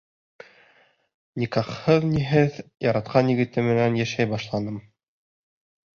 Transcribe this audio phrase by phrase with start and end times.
[1.41, 2.57] Никахһыҙ-ниһеҙ
[2.89, 4.85] яратҡан егетем менән йәшәй башланым.